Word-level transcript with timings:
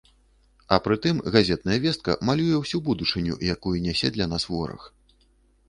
А 0.65 0.77
прытым, 0.85 1.19
газетная 1.35 1.77
вестка 1.83 2.15
малюе 2.31 2.55
ўсю 2.63 2.81
будучыню, 2.89 3.37
якую 3.57 3.75
нясе 3.85 4.07
для 4.19 4.29
нас 4.35 4.51
вораг. 4.53 4.91